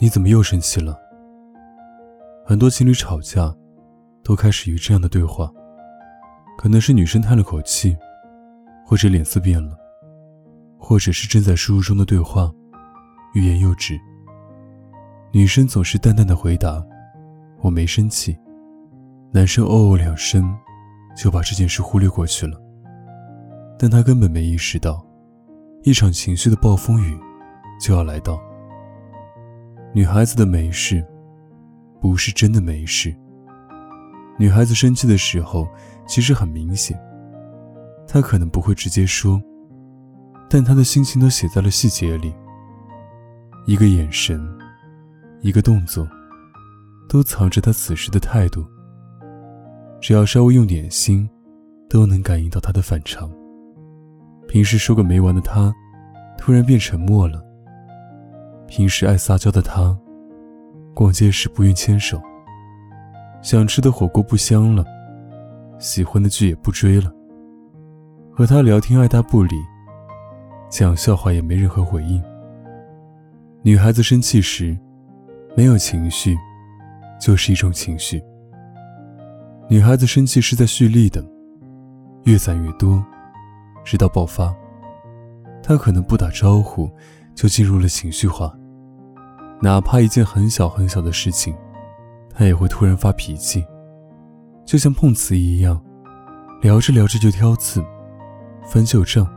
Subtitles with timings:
[0.00, 0.96] 你怎么又生气了？
[2.46, 3.52] 很多情侣吵架，
[4.22, 5.50] 都开始于这样的对话。
[6.56, 7.96] 可能是女生叹了口气，
[8.86, 9.76] 或者脸色变了，
[10.78, 12.48] 或者是正在输入中的对话，
[13.34, 13.98] 欲言又止。
[15.32, 16.80] 女生总是淡淡的回答
[17.60, 18.36] ：“我没生气。”
[19.30, 20.56] 男生哦哦两声，
[21.16, 22.56] 就把这件事忽略过去了。
[23.76, 25.04] 但他根本没意识到，
[25.82, 27.18] 一场情绪的暴风雨
[27.80, 28.40] 就要来到。
[29.94, 31.04] 女孩子的没事，
[32.00, 33.14] 不是真的没事。
[34.38, 35.66] 女孩子生气的时候，
[36.06, 36.98] 其实很明显。
[38.06, 39.40] 她可能不会直接说，
[40.48, 42.32] 但她的心情都写在了细节里。
[43.66, 44.40] 一个眼神，
[45.40, 46.06] 一个动作，
[47.08, 48.64] 都藏着她此时的态度。
[50.00, 51.28] 只要稍微用点心，
[51.88, 53.28] 都能感应到他的反常。
[54.46, 55.74] 平时说个没完的他，
[56.38, 57.42] 突然变沉默了。
[58.68, 59.96] 平时爱撒娇的他，
[60.94, 62.20] 逛街时不愿牵手。
[63.40, 64.84] 想吃的火锅不香了，
[65.78, 67.10] 喜欢的剧也不追了。
[68.30, 69.56] 和他聊天爱答不理，
[70.68, 72.22] 讲笑话也没任何回应。
[73.62, 74.78] 女孩子生气时，
[75.56, 76.36] 没有情绪，
[77.20, 78.22] 就是一种情绪。
[79.68, 81.24] 女孩子生气是在蓄力的，
[82.24, 83.04] 越攒越多，
[83.82, 84.54] 直到爆发。
[85.62, 86.90] 她可能不打招呼，
[87.34, 88.54] 就进入了情绪化。
[89.60, 91.54] 哪怕一件很小很小的事情，
[92.32, 93.64] 他也会突然发脾气，
[94.64, 95.82] 就像碰瓷一样，
[96.62, 97.84] 聊着聊着就挑刺，
[98.70, 99.28] 翻旧账。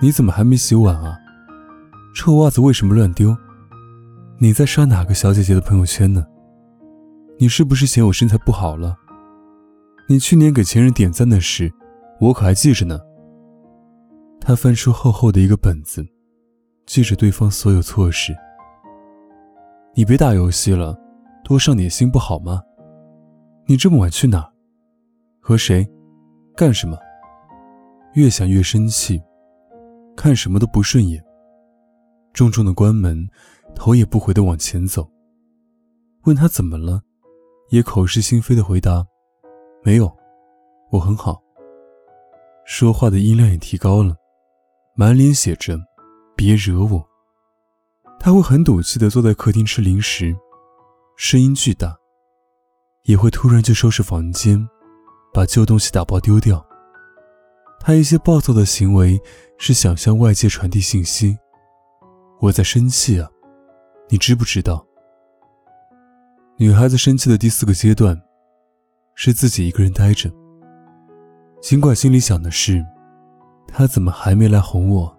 [0.00, 1.16] 你怎么还没洗碗啊？
[2.14, 3.34] 臭袜子为什么乱丢？
[4.38, 6.26] 你在刷哪个小姐姐的朋友圈呢？
[7.38, 8.96] 你是不是嫌我身材不好了？
[10.06, 11.72] 你去年给前任点赞的事，
[12.20, 13.00] 我可还记着呢。
[14.40, 16.06] 他翻出厚厚的一个本子，
[16.84, 18.36] 记着对方所有错事。
[19.96, 20.98] 你别打游戏了，
[21.44, 22.60] 多上点心不好吗？
[23.64, 24.52] 你这么晚去哪儿？
[25.38, 25.88] 和谁？
[26.56, 26.98] 干什么？
[28.14, 29.22] 越想越生气，
[30.16, 31.24] 看什么都不顺眼。
[32.32, 33.28] 重重的关门，
[33.72, 35.08] 头也不回的往前走。
[36.24, 37.00] 问他怎么了，
[37.70, 39.06] 也口是心非的回答。
[39.84, 40.12] 没有，
[40.90, 41.40] 我很好。
[42.64, 44.16] 说话的音量也提高了，
[44.96, 45.78] 满脸写着
[46.34, 47.08] “别惹我”。
[48.24, 50.34] 他会很赌气的坐在客厅吃零食，
[51.14, 51.94] 声音巨大，
[53.02, 54.66] 也会突然就收拾房间，
[55.30, 56.64] 把旧东西打包丢掉。
[57.78, 59.20] 他一些暴躁的行为
[59.58, 61.36] 是想向外界传递信息：
[62.40, 63.28] 我在生气啊，
[64.08, 64.82] 你知不知道？
[66.56, 68.18] 女孩子生气的第四个阶段。
[69.14, 70.32] 是自己一个人呆着，
[71.60, 72.82] 尽管心里想的是，
[73.68, 75.14] 他怎么还没来哄我，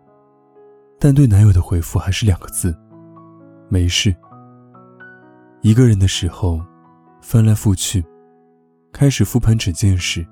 [0.99, 2.75] 但对男友的回复还是两个字：
[3.69, 4.15] 没事。
[5.61, 6.61] 一个人的时候，
[7.21, 8.05] 翻来覆去，
[8.93, 10.25] 开始复盘整件事。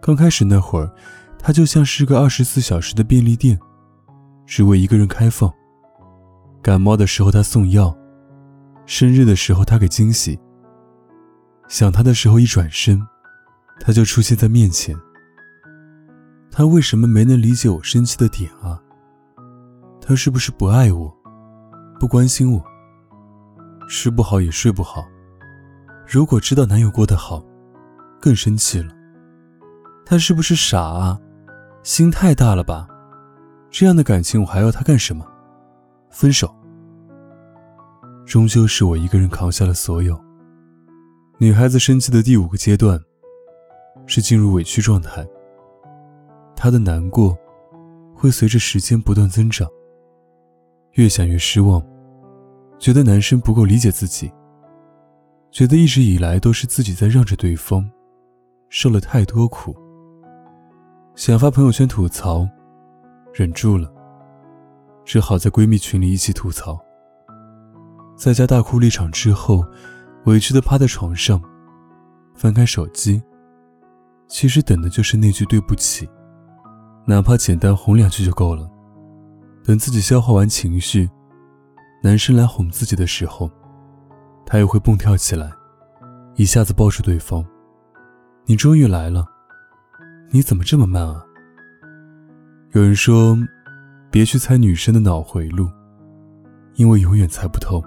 [0.00, 0.90] 刚开始那会儿，
[1.38, 3.58] 他就像是个二十四小时的便利店，
[4.46, 5.52] 只为一个人开放。
[6.62, 7.96] 感冒的时候他送药，
[8.86, 10.38] 生日的时候他给惊喜。
[11.68, 13.00] 想他的时候，一转身，
[13.80, 14.96] 他就出现在面前。
[16.50, 18.80] 他为什么没能理解我生气的点啊？
[20.00, 21.15] 他是不是不爱我，
[21.98, 22.62] 不关心我？
[23.88, 25.06] 吃不好也睡不好。
[26.06, 27.42] 如果知道男友过得好，
[28.20, 28.92] 更生气了。
[30.04, 31.18] 他是不是傻啊？
[31.82, 32.86] 心太大了吧？
[33.70, 35.26] 这样的感情我还要他干什么？
[36.10, 36.54] 分手。
[38.26, 40.20] 终究是我一个人扛下了所有。
[41.38, 43.00] 女孩子生气的第五个阶段，
[44.06, 45.26] 是进入委屈状态。
[46.54, 47.36] 她的难过，
[48.14, 49.66] 会随着时间不断增长。
[50.96, 51.82] 越想越失望，
[52.78, 54.32] 觉得男生不够理解自己，
[55.50, 57.86] 觉得一直以来都是自己在让着对方，
[58.70, 59.76] 受了太多苦。
[61.14, 62.48] 想发朋友圈吐槽，
[63.34, 63.92] 忍住了，
[65.04, 66.78] 只好在闺蜜群里一起吐槽。
[68.16, 69.64] 在家大哭了一场之后。
[70.24, 71.40] 委屈的趴在床上，
[72.34, 73.22] 翻开手机，
[74.26, 76.04] 其实等的就是那句对不起，
[77.06, 78.68] 哪怕简单哄两句就够了。
[79.66, 81.10] 等自己消化完情绪，
[82.00, 83.50] 男生来哄自己的时候，
[84.46, 85.50] 他又会蹦跳起来，
[86.36, 87.44] 一下子抱住对方。
[88.44, 89.26] 你终于来了，
[90.30, 91.20] 你怎么这么慢啊？
[92.74, 93.36] 有人说，
[94.08, 95.68] 别去猜女生的脑回路，
[96.74, 97.82] 因为永远猜不透。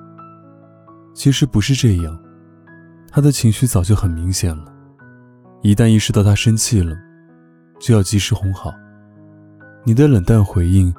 [1.13, 2.21] 其实不是这样，
[3.09, 4.65] 她的情绪早就很明显了，
[5.61, 6.93] 一旦意识到她生气了，
[7.79, 8.69] 就要及时哄好。
[9.85, 10.93] 你的冷淡回应。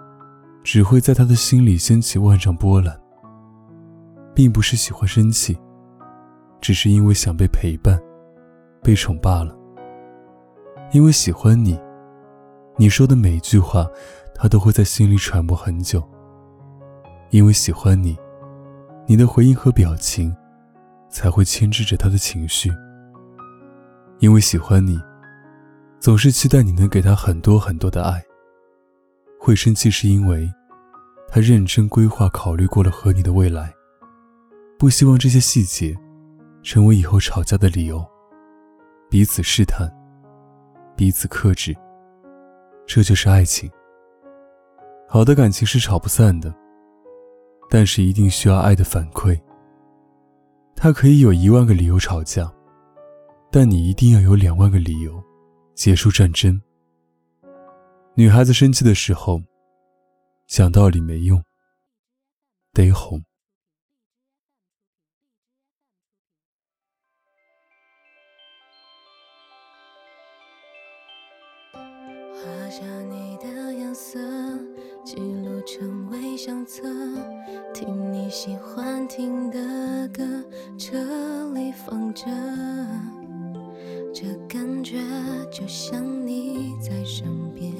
[0.62, 2.98] 只会在他的心里掀起万丈波澜，
[4.34, 5.58] 并不是喜欢生气，
[6.60, 7.98] 只是因为想被陪伴、
[8.82, 9.56] 被宠罢了。
[10.92, 11.80] 因为喜欢你，
[12.76, 13.86] 你说的每一句话，
[14.34, 16.02] 他都会在心里揣摩很久。
[17.30, 18.18] 因为喜欢你，
[19.06, 20.34] 你的回应和表情
[21.08, 22.70] 才会牵制着他的情绪。
[24.18, 25.00] 因为喜欢你，
[26.00, 28.22] 总是期待你能给他很多很多的爱。
[29.42, 30.52] 会生气是因为，
[31.26, 33.72] 他认真规划、考虑过了和你的未来，
[34.78, 35.96] 不希望这些细节
[36.62, 38.06] 成为以后吵架的理由。
[39.08, 39.90] 彼此试探，
[40.94, 41.74] 彼此克制，
[42.86, 43.68] 这就是爱情。
[45.08, 46.54] 好的感情是吵不散的，
[47.70, 49.40] 但是一定需要爱的反馈。
[50.76, 52.52] 他可以有一万个理由吵架，
[53.50, 55.18] 但你一定要有两万个理由
[55.74, 56.60] 结束战争。
[58.20, 59.40] 女孩子生气的时候，
[60.46, 61.42] 讲道理没用，
[62.74, 63.24] 得哄。
[71.72, 74.18] 画下你的颜色，
[75.02, 76.82] 记录成为相册，
[77.72, 80.22] 听你喜欢听的歌，
[80.76, 82.26] 这里放着。
[84.22, 84.98] 这感觉
[85.50, 87.72] 就像你在身边。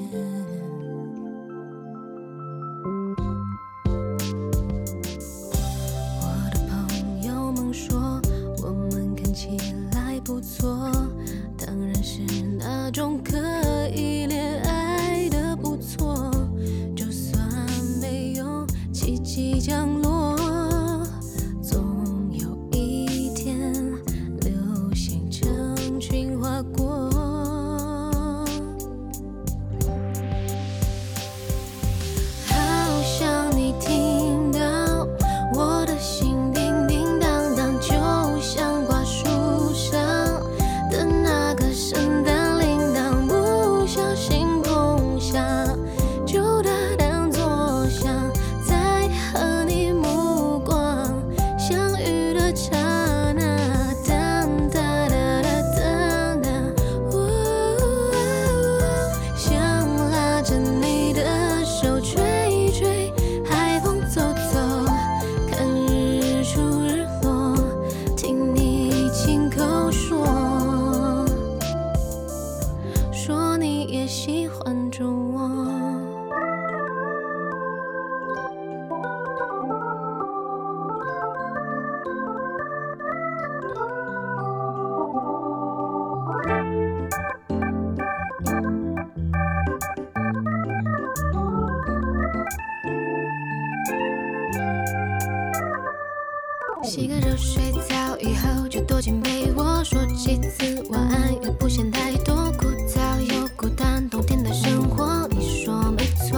[96.93, 102.51] 洗个热水澡以后，就躲进被窝，说几次晚安，也不嫌太多。
[102.57, 106.37] 枯燥又孤单，冬天的生活，你说没错。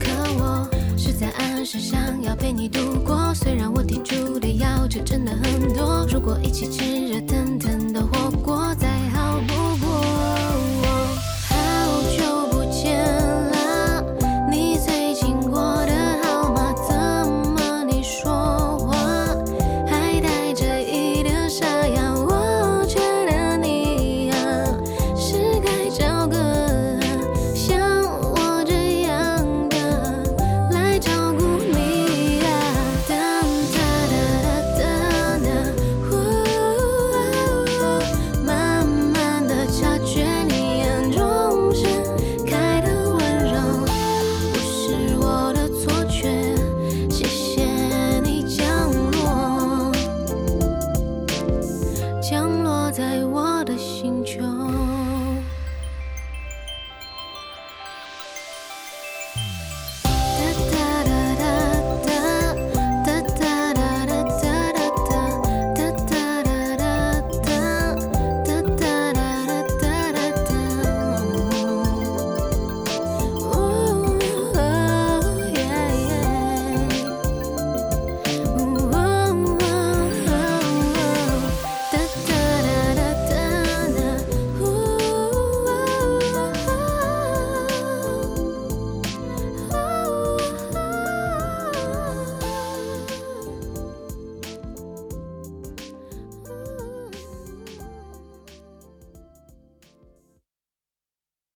[0.00, 3.32] 可我是在暗示，想要陪你度过。
[3.36, 7.91] 虽然我提出的要求真的很多，如果一起吃热腾腾。